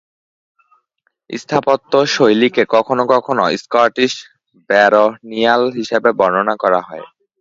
[1.29, 4.13] স্থাপত্য শৈলীকে কখনও কখনও স্কটিশ
[4.69, 7.05] ব্যারনিয়াল হিসাবে বর্ণনা করা হয়।